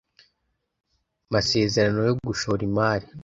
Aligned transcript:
masezerano 1.33 1.99
yo 2.09 2.13
gushora 2.25 2.61
imari 2.69 3.07